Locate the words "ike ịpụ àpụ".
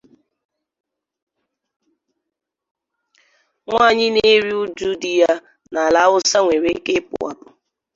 6.77-7.45